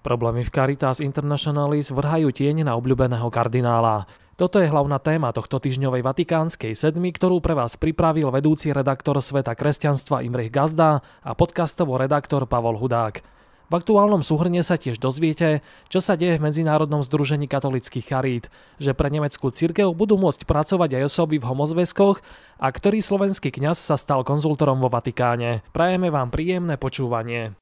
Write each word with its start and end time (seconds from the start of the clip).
Problémy 0.00 0.48
v 0.48 0.54
Caritas 0.56 1.04
Internationalis 1.04 1.92
vrhajú 1.92 2.32
tieň 2.32 2.64
na 2.64 2.72
obľúbeného 2.72 3.28
kardinála. 3.28 4.08
Toto 4.40 4.56
je 4.56 4.72
hlavná 4.72 4.96
téma 4.96 5.28
tohto 5.36 5.60
týždňovej 5.60 6.00
Vatikánskej 6.00 6.72
sedmi, 6.72 7.12
ktorú 7.12 7.44
pre 7.44 7.52
vás 7.52 7.76
pripravil 7.76 8.32
vedúci 8.32 8.72
redaktor 8.72 9.20
Sveta 9.20 9.52
kresťanstva 9.52 10.24
Imrich 10.24 10.48
Gazda 10.48 11.04
a 11.04 11.36
podcastovo 11.36 12.00
redaktor 12.00 12.48
Pavol 12.48 12.80
Hudák. 12.80 13.20
V 13.68 13.72
aktuálnom 13.76 14.24
súhrne 14.24 14.64
sa 14.64 14.80
tiež 14.80 14.96
dozviete, 14.96 15.60
čo 15.92 16.00
sa 16.00 16.16
deje 16.16 16.40
v 16.40 16.48
Medzinárodnom 16.48 17.04
združení 17.04 17.44
katolických 17.44 18.08
charít, 18.08 18.48
že 18.80 18.96
pre 18.96 19.12
nemeckú 19.12 19.52
cirkev 19.52 19.92
budú 19.92 20.16
môcť 20.16 20.48
pracovať 20.48 20.96
aj 20.96 21.12
osoby 21.12 21.36
v 21.36 21.44
homozväzkoch 21.44 22.24
a 22.56 22.66
ktorý 22.72 23.04
slovenský 23.04 23.52
kňaz 23.52 23.76
sa 23.76 24.00
stal 24.00 24.24
konzultorom 24.24 24.80
vo 24.80 24.88
Vatikáne. 24.88 25.60
Prajeme 25.76 26.08
vám 26.08 26.32
príjemné 26.32 26.80
počúvanie. 26.80 27.59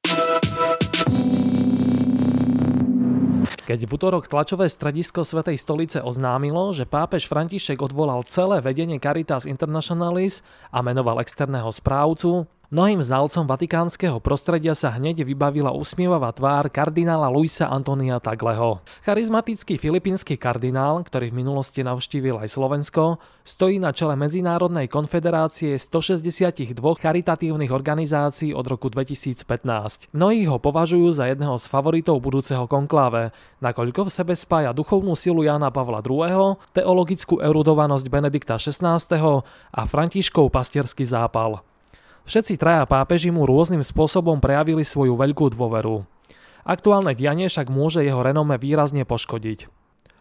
Keď 3.69 3.85
v 3.85 3.93
útorok 4.01 4.25
tlačové 4.25 4.65
stredisko 4.65 5.21
Svetej 5.21 5.61
stolice 5.61 6.01
oznámilo, 6.01 6.73
že 6.73 6.89
pápež 6.89 7.29
František 7.29 7.85
odvolal 7.85 8.25
celé 8.25 8.65
vedenie 8.65 8.97
Caritas 8.97 9.45
Internationalis 9.45 10.41
a 10.73 10.81
menoval 10.81 11.21
externého 11.21 11.69
správcu, 11.69 12.49
Mnohým 12.69 13.01
znalcom 13.01 13.49
vatikánskeho 13.49 14.21
prostredia 14.21 14.77
sa 14.77 14.93
hneď 14.93 15.25
vybavila 15.25 15.73
usmievavá 15.73 16.29
tvár 16.29 16.69
kardinála 16.69 17.25
Luisa 17.25 17.65
Antonia 17.65 18.21
Tagleho. 18.21 18.85
Charizmatický 19.01 19.81
filipínsky 19.81 20.37
kardinál, 20.37 21.01
ktorý 21.01 21.33
v 21.33 21.41
minulosti 21.41 21.81
navštívil 21.81 22.37
aj 22.37 22.53
Slovensko, 22.53 23.17
stojí 23.41 23.81
na 23.81 23.89
čele 23.89 24.13
Medzinárodnej 24.13 24.85
konfederácie 24.85 25.81
162 25.81 26.77
charitatívnych 26.77 27.73
organizácií 27.73 28.53
od 28.53 28.69
roku 28.69 28.93
2015. 28.93 30.13
Mnohí 30.13 30.45
ho 30.45 30.61
považujú 30.61 31.09
za 31.09 31.25
jedného 31.25 31.57
z 31.57 31.65
favoritov 31.65 32.21
budúceho 32.21 32.69
konkláve, 32.69 33.33
nakoľko 33.65 34.05
v 34.05 34.13
sebe 34.13 34.37
spája 34.37 34.77
duchovnú 34.77 35.17
silu 35.17 35.41
Jána 35.41 35.73
Pavla 35.73 36.05
II., 36.05 36.61
teologickú 36.77 37.41
erudovanosť 37.41 38.05
Benedikta 38.13 38.61
XVI. 38.61 39.01
a 39.73 39.81
Františkov 39.89 40.53
pastierský 40.53 41.01
zápal. 41.01 41.65
Všetci 42.27 42.59
traja 42.59 42.83
pápeži 42.87 43.29
mu 43.29 43.47
rôznym 43.47 43.83
spôsobom 43.83 44.39
prejavili 44.43 44.83
svoju 44.83 45.15
veľkú 45.15 45.53
dôveru. 45.53 46.07
Aktuálne 46.67 47.15
dianie 47.15 47.47
však 47.47 47.71
môže 47.71 48.03
jeho 48.05 48.21
renome 48.21 48.59
výrazne 48.59 49.07
poškodiť. 49.07 49.71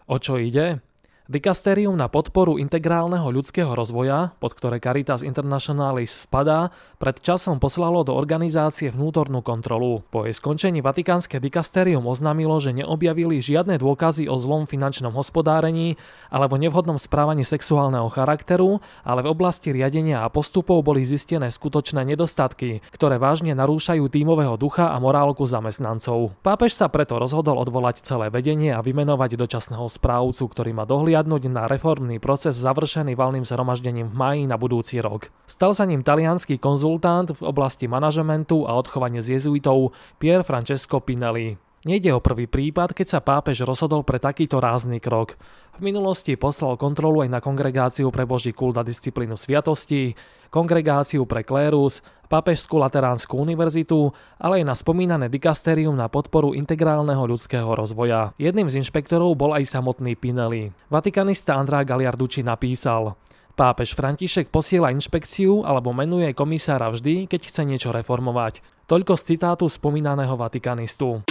O 0.08 0.16
čo 0.16 0.40
ide? 0.40 0.80
Dikastérium 1.28 1.92
na 1.92 2.08
podporu 2.08 2.56
integrálneho 2.56 3.28
ľudského 3.28 3.76
rozvoja, 3.76 4.32
pod 4.40 4.56
ktoré 4.56 4.80
Caritas 4.80 5.20
Internationalis 5.20 6.24
spadá, 6.24 6.72
pred 6.96 7.20
časom 7.20 7.60
poslalo 7.60 8.00
do 8.00 8.16
organizácie 8.16 8.88
vnútornú 8.88 9.44
kontrolu. 9.44 10.00
Po 10.08 10.24
jej 10.24 10.32
skončení 10.32 10.80
Vatikánske 10.80 11.36
dikastérium 11.36 12.08
oznámilo, 12.08 12.56
že 12.64 12.72
neobjavili 12.72 13.44
žiadne 13.44 13.76
dôkazy 13.76 14.24
o 14.24 14.40
zlom 14.40 14.64
finančnom 14.64 15.12
hospodárení 15.12 16.00
alebo 16.32 16.56
nevhodnom 16.56 16.96
správaní 16.96 17.44
sexuálneho 17.44 18.08
charakteru, 18.08 18.80
ale 19.04 19.20
v 19.20 19.28
oblasti 19.28 19.68
riadenia 19.68 20.24
a 20.24 20.32
postupov 20.32 20.80
boli 20.80 21.04
zistené 21.04 21.52
skutočné 21.52 22.08
nedostatky, 22.08 22.80
ktoré 22.88 23.20
vážne 23.20 23.52
narúšajú 23.52 24.08
tímového 24.08 24.56
ducha 24.56 24.88
a 24.88 24.96
morálku 24.96 25.44
zamestnancov. 25.44 26.40
Pápež 26.40 26.72
sa 26.72 26.88
preto 26.88 27.20
rozhodol 27.20 27.60
odvolať 27.60 28.00
celé 28.00 28.32
vedenie 28.32 28.72
a 28.72 28.80
vymenovať 28.80 29.36
dočasného 29.36 29.84
správcu, 29.92 30.48
ktorý 30.48 30.72
má 30.72 30.88
dohliadať 30.88 31.17
prihliadnúť 31.18 31.50
na 31.50 31.66
reformný 31.66 32.22
proces 32.22 32.54
završený 32.62 33.18
valným 33.18 33.42
zhromaždením 33.42 34.06
v 34.06 34.14
maji 34.14 34.42
na 34.46 34.54
budúci 34.54 35.02
rok. 35.02 35.34
Stal 35.50 35.74
sa 35.74 35.82
ním 35.82 36.06
talianský 36.06 36.62
konzultant 36.62 37.34
v 37.34 37.42
oblasti 37.42 37.90
manažementu 37.90 38.70
a 38.70 38.78
odchovanie 38.78 39.18
z 39.18 39.34
jezuitov 39.34 39.90
Pier 40.22 40.46
Francesco 40.46 41.02
Pinelli. 41.02 41.67
Nejde 41.86 42.10
o 42.10 42.18
prvý 42.18 42.50
prípad, 42.50 42.90
keď 42.90 43.06
sa 43.06 43.20
pápež 43.22 43.62
rozhodol 43.62 44.02
pre 44.02 44.18
takýto 44.18 44.58
rázny 44.58 44.98
krok. 44.98 45.38
V 45.78 45.86
minulosti 45.86 46.34
poslal 46.34 46.74
kontrolu 46.74 47.22
aj 47.22 47.30
na 47.30 47.38
kongregáciu 47.38 48.10
pre 48.10 48.26
Boží 48.26 48.50
kult 48.50 48.74
a 48.74 48.82
disciplínu 48.82 49.38
sviatosti, 49.38 50.18
kongregáciu 50.50 51.22
pre 51.22 51.46
klérus, 51.46 52.02
Pápežskú 52.28 52.76
lateránsku 52.76 53.40
univerzitu, 53.40 54.12
ale 54.36 54.60
aj 54.60 54.64
na 54.68 54.76
spomínané 54.76 55.32
dikastérium 55.32 55.96
na 55.96 56.12
podporu 56.12 56.52
integrálneho 56.52 57.24
ľudského 57.24 57.72
rozvoja. 57.72 58.36
Jedným 58.36 58.68
z 58.68 58.84
inšpektorov 58.84 59.32
bol 59.32 59.56
aj 59.56 59.64
samotný 59.64 60.12
Pinelli. 60.12 60.68
Vatikanista 60.92 61.56
Andrá 61.56 61.88
Galiarducci 61.88 62.44
napísal 62.44 63.16
Pápež 63.56 63.96
František 63.96 64.52
posiela 64.52 64.92
inšpekciu 64.92 65.64
alebo 65.64 65.96
menuje 65.96 66.36
komisára 66.36 66.92
vždy, 66.92 67.32
keď 67.32 67.48
chce 67.48 67.62
niečo 67.64 67.90
reformovať. 67.96 68.60
Toľko 68.84 69.16
z 69.16 69.22
citátu 69.24 69.64
spomínaného 69.72 70.36
vatikanistu. 70.36 71.24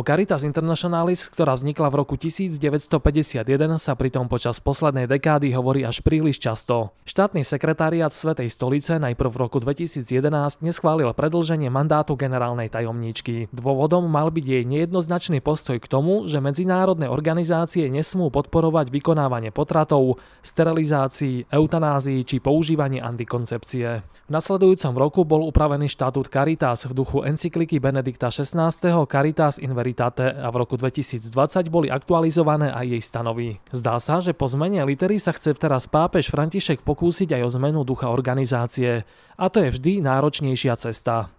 O 0.00 0.02
Caritas 0.02 0.48
Internationalis, 0.48 1.28
ktorá 1.28 1.52
vznikla 1.52 1.92
v 1.92 2.00
roku 2.00 2.16
1951, 2.16 3.44
sa 3.76 3.92
pritom 3.92 4.32
počas 4.32 4.56
poslednej 4.56 5.04
dekády 5.04 5.52
hovorí 5.52 5.84
až 5.84 6.00
príliš 6.00 6.40
často. 6.40 6.96
Štátny 7.04 7.44
sekretariat 7.44 8.08
Svetej 8.08 8.48
stolice 8.48 8.96
najprv 8.96 9.28
v 9.28 9.36
roku 9.44 9.60
2011 9.60 10.64
neschválil 10.64 11.12
predlženie 11.12 11.68
mandátu 11.68 12.16
generálnej 12.16 12.72
tajomníčky. 12.72 13.52
Dôvodom 13.52 14.08
mal 14.08 14.32
byť 14.32 14.40
jej 14.48 14.64
nejednoznačný 14.64 15.44
postoj 15.44 15.76
k 15.76 15.84
tomu, 15.84 16.24
že 16.24 16.40
medzinárodné 16.40 17.04
organizácie 17.04 17.84
nesmú 17.92 18.32
podporovať 18.32 18.88
vykonávanie 18.88 19.52
potratov, 19.52 20.16
sterilizácií, 20.40 21.44
eutanázií 21.52 22.24
či 22.24 22.40
používanie 22.40 23.04
antikoncepcie. 23.04 24.00
V 24.00 24.30
nasledujúcom 24.32 24.94
roku 24.96 25.28
bol 25.28 25.44
upravený 25.44 25.92
štatút 25.92 26.32
Caritas 26.32 26.88
v 26.88 26.96
duchu 26.96 27.20
encykliky 27.20 27.76
Benedikta 27.82 28.32
XVI 28.32 28.72
Caritas 29.04 29.60
in 29.60 29.76
Veritate 29.90 30.38
a 30.38 30.54
v 30.54 30.62
roku 30.62 30.78
2020 30.78 31.66
boli 31.66 31.90
aktualizované 31.90 32.70
aj 32.70 32.94
jej 32.94 33.02
stanovy. 33.02 33.58
Zdá 33.74 33.98
sa, 33.98 34.22
že 34.22 34.30
po 34.30 34.46
zmene 34.46 34.86
litery 34.86 35.18
sa 35.18 35.34
chce 35.34 35.50
teraz 35.58 35.90
pápež 35.90 36.30
František 36.30 36.86
pokúsiť 36.86 37.34
aj 37.34 37.42
o 37.42 37.50
zmenu 37.58 37.82
ducha 37.82 38.06
organizácie. 38.06 39.02
A 39.34 39.50
to 39.50 39.66
je 39.66 39.74
vždy 39.74 39.98
náročnejšia 39.98 40.78
cesta. 40.78 41.34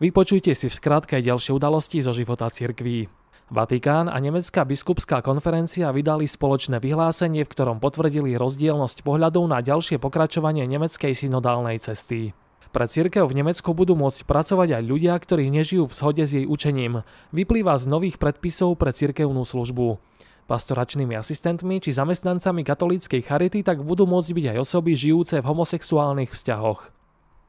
Vypočujte 0.00 0.56
si 0.56 0.72
v 0.72 0.74
skratke 0.74 1.20
ďalšie 1.20 1.52
udalosti 1.52 2.00
zo 2.00 2.16
života 2.16 2.48
cirkví. 2.48 3.12
Vatikán 3.52 4.08
a 4.08 4.16
Nemecká 4.24 4.64
biskupská 4.64 5.20
konferencia 5.20 5.92
vydali 5.92 6.24
spoločné 6.24 6.80
vyhlásenie, 6.80 7.44
v 7.44 7.52
ktorom 7.52 7.76
potvrdili 7.76 8.40
rozdielnosť 8.40 9.04
pohľadov 9.04 9.52
na 9.52 9.60
ďalšie 9.60 10.00
pokračovanie 10.00 10.64
nemeckej 10.64 11.12
synodálnej 11.12 11.76
cesty. 11.76 12.32
Pre 12.74 12.90
církev 12.90 13.22
v 13.30 13.38
Nemecku 13.38 13.70
budú 13.70 13.94
môcť 13.94 14.26
pracovať 14.26 14.74
aj 14.74 14.82
ľudia, 14.82 15.14
ktorí 15.14 15.46
nežijú 15.46 15.86
v 15.86 15.94
shode 15.94 16.26
s 16.26 16.34
jej 16.34 16.42
učením. 16.42 17.06
Vyplýva 17.30 17.78
z 17.78 17.86
nových 17.86 18.18
predpisov 18.18 18.74
pre 18.82 18.90
cirkevnú 18.90 19.46
službu. 19.46 20.02
Pastoračnými 20.50 21.14
asistentmi 21.14 21.78
či 21.78 21.94
zamestnancami 21.94 22.66
katolíckej 22.66 23.22
charity 23.22 23.62
tak 23.62 23.86
budú 23.86 24.10
môcť 24.10 24.26
byť 24.26 24.46
aj 24.50 24.56
osoby 24.58 24.98
žijúce 24.98 25.38
v 25.38 25.46
homosexuálnych 25.46 26.34
vzťahoch. 26.34 26.90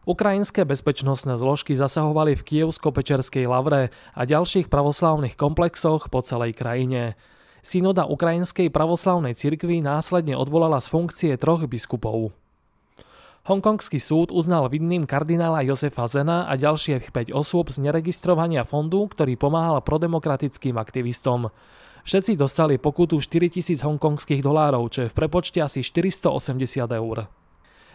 Ukrajinské 0.06 0.62
bezpečnostné 0.62 1.42
zložky 1.42 1.74
zasahovali 1.74 2.38
v 2.38 2.46
Kievsko-Pečerskej 2.46 3.50
lavre 3.50 3.90
a 4.14 4.30
ďalších 4.30 4.70
pravoslávnych 4.70 5.34
komplexoch 5.34 6.14
po 6.14 6.22
celej 6.22 6.54
krajine. 6.54 7.18
Synoda 7.66 8.06
Ukrajinskej 8.06 8.70
pravoslavnej 8.70 9.34
cirkvi 9.34 9.82
následne 9.82 10.38
odvolala 10.38 10.78
z 10.78 10.94
funkcie 10.94 11.34
troch 11.42 11.66
biskupov. 11.66 12.45
Hongkongský 13.46 14.02
súd 14.02 14.34
uznal 14.34 14.66
vinným 14.74 15.06
kardinála 15.06 15.62
Josefa 15.70 16.10
Zena 16.10 16.50
a 16.50 16.58
ďalších 16.58 17.14
5 17.14 17.30
osôb 17.30 17.70
z 17.70 17.78
neregistrovania 17.78 18.66
fondu, 18.66 19.06
ktorý 19.06 19.38
pomáhal 19.38 19.86
prodemokratickým 19.86 20.74
aktivistom. 20.82 21.54
Všetci 22.10 22.42
dostali 22.42 22.82
pokutu 22.82 23.22
4000 23.22 23.86
hongkongských 23.86 24.42
dolárov, 24.42 24.90
čo 24.90 25.06
je 25.06 25.14
v 25.14 25.18
prepočte 25.22 25.62
asi 25.62 25.86
480 25.86 26.90
eur. 26.90 27.30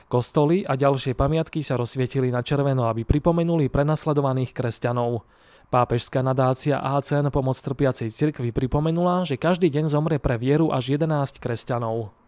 Kostoly 0.07 0.63
a 0.63 0.79
ďalšie 0.79 1.19
pamiatky 1.19 1.67
sa 1.67 1.75
rozsvietili 1.75 2.31
na 2.31 2.47
červeno, 2.47 2.87
aby 2.87 3.03
pripomenuli 3.03 3.67
prenasledovaných 3.75 4.55
kresťanov. 4.55 5.27
Pápežská 5.67 6.23
nadácia 6.23 6.79
ACN 6.79 7.27
Pomoc 7.35 7.59
trpiacej 7.59 8.15
cirkvi 8.15 8.55
pripomenula, 8.55 9.27
že 9.27 9.35
každý 9.35 9.67
deň 9.67 9.91
zomre 9.91 10.23
pre 10.23 10.39
vieru 10.39 10.71
až 10.71 10.95
11 10.95 11.43
kresťanov. 11.43 12.20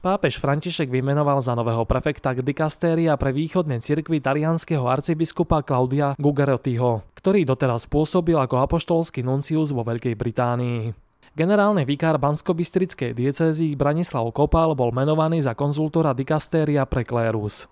Pápež 0.00 0.40
František 0.40 0.88
vymenoval 0.88 1.44
za 1.44 1.52
nového 1.52 1.84
prefekta 1.84 2.32
dikastéria 2.32 3.20
pre 3.20 3.36
východné 3.36 3.84
cirkvy 3.84 4.24
talianského 4.24 4.88
arcibiskupa 4.88 5.60
Claudia 5.60 6.16
Gugerottiho, 6.16 7.04
ktorý 7.12 7.44
doteraz 7.44 7.84
pôsobil 7.84 8.32
ako 8.32 8.64
apoštolský 8.64 9.20
nuncius 9.20 9.76
vo 9.76 9.84
Veľkej 9.84 10.16
Británii. 10.16 10.96
Generálny 11.36 11.84
vikár 11.84 12.16
Banskobistrickej 12.16 13.12
diecézy 13.12 13.76
Branislav 13.76 14.24
Kopal 14.32 14.72
bol 14.72 14.88
menovaný 14.88 15.44
za 15.44 15.52
konzultora 15.52 16.16
dikastéria 16.16 16.88
pre 16.88 17.04
klérus. 17.04 17.68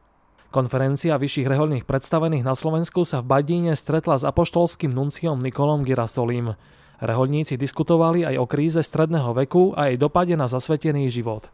Konferencia 0.53 1.17
vyšších 1.17 1.49
reholných 1.49 1.89
predstavených 1.89 2.45
na 2.45 2.53
Slovensku 2.53 3.09
sa 3.09 3.25
v 3.25 3.41
Badíne 3.41 3.73
stretla 3.73 4.21
s 4.21 4.29
apoštolským 4.29 4.93
nunciom 4.93 5.41
Nikolom 5.41 5.81
Girasolim. 5.81 6.61
Reholníci 7.01 7.57
diskutovali 7.57 8.29
aj 8.29 8.37
o 8.37 8.45
kríze 8.45 8.85
stredného 8.85 9.33
veku 9.33 9.73
a 9.73 9.89
jej 9.89 9.97
dopade 9.97 10.37
na 10.37 10.45
zasvetený 10.45 11.09
život. 11.09 11.49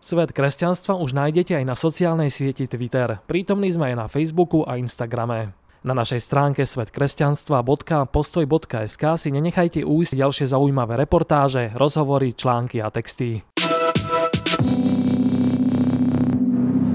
Svet 0.00 0.32
kresťanstva 0.32 0.96
už 0.96 1.12
nájdete 1.12 1.60
aj 1.60 1.64
na 1.68 1.76
sociálnej 1.76 2.32
sieti 2.32 2.64
Twitter. 2.64 3.20
Prítomní 3.28 3.68
sme 3.68 3.92
aj 3.92 3.96
na 4.00 4.08
Facebooku 4.08 4.64
a 4.64 4.80
Instagrame. 4.80 5.52
Na 5.84 5.92
našej 5.92 6.24
stránke 6.24 6.64
svetkresťanstva.postoj.sk 6.64 9.04
si 9.20 9.28
nenechajte 9.28 9.84
újsť 9.84 10.12
ďalšie 10.16 10.56
zaujímavé 10.56 11.04
reportáže, 11.04 11.76
rozhovory, 11.76 12.32
články 12.32 12.80
a 12.80 12.88
texty. 12.88 13.44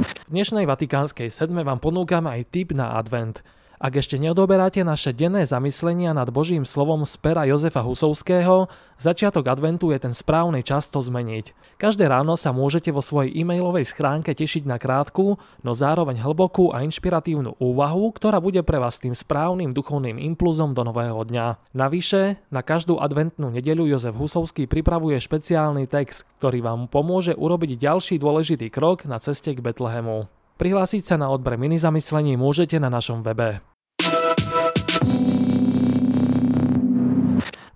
V 0.02 0.34
dnešnej 0.34 0.66
vatikánskej 0.66 1.30
sedme 1.30 1.62
vám 1.62 1.78
ponúkam 1.78 2.26
aj 2.26 2.42
tip 2.50 2.74
na 2.74 2.98
advent– 2.98 3.38
ak 3.76 4.00
ešte 4.00 4.16
neodoberáte 4.16 4.82
naše 4.88 5.12
denné 5.12 5.44
zamyslenia 5.44 6.16
nad 6.16 6.32
Božím 6.32 6.64
slovom 6.64 7.04
z 7.04 7.14
pera 7.20 7.44
Jozefa 7.44 7.84
Husovského, 7.84 8.72
začiatok 8.96 9.52
adventu 9.52 9.92
je 9.92 10.00
ten 10.00 10.14
správny 10.16 10.64
čas 10.64 10.88
to 10.88 11.04
zmeniť. 11.04 11.76
Každé 11.76 12.08
ráno 12.08 12.40
sa 12.40 12.56
môžete 12.56 12.96
vo 12.96 13.04
svojej 13.04 13.36
e-mailovej 13.36 13.92
schránke 13.92 14.32
tešiť 14.32 14.64
na 14.64 14.80
krátku, 14.80 15.36
no 15.60 15.72
zároveň 15.76 16.24
hlbokú 16.24 16.72
a 16.72 16.88
inšpiratívnu 16.88 17.60
úvahu, 17.60 18.16
ktorá 18.16 18.40
bude 18.40 18.64
pre 18.64 18.80
vás 18.80 18.98
tým 18.98 19.12
správnym 19.12 19.76
duchovným 19.76 20.16
impulzom 20.24 20.72
do 20.72 20.88
nového 20.88 21.20
dňa. 21.28 21.76
Navyše, 21.76 22.40
na 22.48 22.64
každú 22.64 23.00
adventnú 23.00 23.52
nedeľu 23.52 23.92
Jozef 23.92 24.16
Husovský 24.16 24.72
pripravuje 24.72 25.20
špeciálny 25.20 25.88
text, 25.92 26.24
ktorý 26.40 26.64
vám 26.64 26.88
pomôže 26.88 27.36
urobiť 27.36 27.76
ďalší 27.76 28.16
dôležitý 28.24 28.72
krok 28.72 29.04
na 29.04 29.20
ceste 29.20 29.52
k 29.52 29.60
Betlehemu. 29.60 30.35
Prihlásiť 30.56 31.04
sa 31.04 31.16
na 31.20 31.28
odber 31.28 31.60
mini 31.60 31.76
zamyslení 31.76 32.40
môžete 32.40 32.80
na 32.80 32.88
našom 32.88 33.28
webe. 33.28 33.60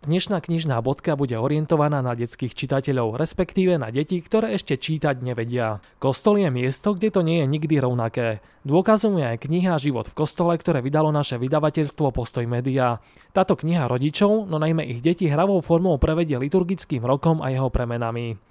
Dnešná 0.10 0.40
knižná 0.40 0.80
bodka 0.80 1.14
bude 1.20 1.36
orientovaná 1.36 2.00
na 2.00 2.16
detských 2.16 2.56
čitateľov, 2.56 3.20
respektíve 3.20 3.76
na 3.76 3.92
deti, 3.92 4.24
ktoré 4.24 4.56
ešte 4.56 4.80
čítať 4.80 5.20
nevedia. 5.22 5.84
Kostol 6.00 6.40
je 6.40 6.50
miesto, 6.50 6.96
kde 6.96 7.14
to 7.14 7.22
nie 7.22 7.44
je 7.44 7.52
nikdy 7.52 7.78
rovnaké. 7.84 8.40
Dôkazom 8.64 9.20
je 9.20 9.28
aj 9.28 9.44
kniha 9.44 9.76
Život 9.76 10.10
v 10.10 10.18
kostole, 10.18 10.56
ktoré 10.58 10.80
vydalo 10.80 11.12
naše 11.12 11.36
vydavateľstvo 11.36 12.16
Postoj 12.16 12.48
Media. 12.48 13.04
Táto 13.36 13.60
kniha 13.60 13.92
rodičov, 13.92 14.48
no 14.48 14.56
najmä 14.56 14.88
ich 14.88 15.04
deti 15.04 15.28
hravou 15.28 15.60
formou 15.62 16.00
prevedie 16.00 16.40
liturgickým 16.42 17.04
rokom 17.04 17.44
a 17.44 17.52
jeho 17.52 17.68
premenami. 17.70 18.49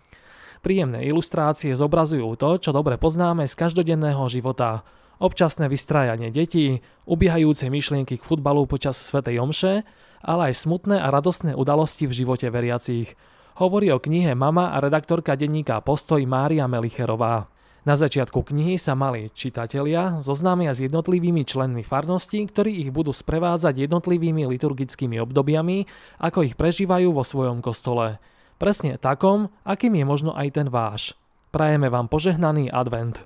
Príjemné 0.58 1.06
ilustrácie 1.06 1.74
zobrazujú 1.78 2.34
to, 2.34 2.58
čo 2.58 2.70
dobre 2.74 2.98
poznáme 2.98 3.46
z 3.46 3.54
každodenného 3.54 4.26
života. 4.26 4.82
Občasné 5.18 5.66
vystrájanie 5.66 6.30
detí, 6.30 6.78
ubiehajúce 7.02 7.66
myšlienky 7.70 8.18
k 8.18 8.26
futbalu 8.26 8.66
počas 8.70 8.98
Svetej 8.98 9.42
Omše, 9.42 9.82
ale 10.22 10.50
aj 10.50 10.62
smutné 10.62 10.98
a 10.98 11.10
radostné 11.10 11.54
udalosti 11.58 12.06
v 12.06 12.16
živote 12.22 12.46
veriacich. 12.50 13.18
Hovorí 13.58 13.90
o 13.90 13.98
knihe 13.98 14.38
mama 14.38 14.70
a 14.74 14.78
redaktorka 14.78 15.34
denníka 15.34 15.82
Postoj 15.82 16.22
Mária 16.22 16.70
Melicherová. 16.70 17.50
Na 17.82 17.98
začiatku 17.98 18.46
knihy 18.46 18.78
sa 18.78 18.94
mali 18.98 19.30
čitatelia 19.30 20.22
zoznámia 20.22 20.70
s 20.70 20.82
jednotlivými 20.82 21.42
členmi 21.42 21.82
farnosti, 21.82 22.38
ktorí 22.44 22.86
ich 22.86 22.90
budú 22.94 23.10
sprevádzať 23.10 23.88
jednotlivými 23.88 24.44
liturgickými 24.44 25.18
obdobiami, 25.22 25.88
ako 26.22 26.46
ich 26.46 26.54
prežívajú 26.54 27.10
vo 27.10 27.26
svojom 27.26 27.58
kostole. 27.58 28.22
Presne 28.58 28.98
takom, 28.98 29.54
akým 29.62 29.94
je 29.94 30.04
možno 30.04 30.34
aj 30.34 30.58
ten 30.58 30.66
váš. 30.66 31.14
Prajeme 31.54 31.86
vám 31.88 32.10
požehnaný 32.10 32.68
advent. 32.74 33.22